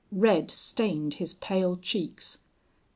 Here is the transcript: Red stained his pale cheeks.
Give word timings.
Red 0.11 0.49
stained 0.49 1.13
his 1.21 1.35
pale 1.35 1.77
cheeks. 1.77 2.39